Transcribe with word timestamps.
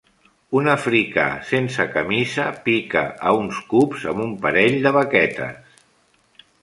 Un 0.59 0.69
africà 0.75 1.25
sense 1.49 1.85
camisa 1.97 2.45
pica 2.69 3.03
a 3.27 3.35
uns 3.43 3.59
cubs 3.75 4.07
amb 4.15 4.25
un 4.25 4.33
parell 4.47 4.79
de 4.87 4.95
baquetes. 4.97 5.79